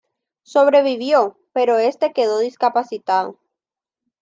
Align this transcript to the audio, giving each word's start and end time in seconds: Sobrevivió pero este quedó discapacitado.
Sobrevivió 0.41 1.37
pero 1.53 1.77
este 1.77 2.11
quedó 2.11 2.39
discapacitado. 2.39 3.37